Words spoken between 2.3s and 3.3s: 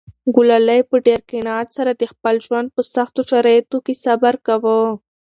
ژوند په سختو